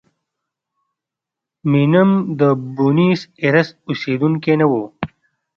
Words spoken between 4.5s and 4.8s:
نه و.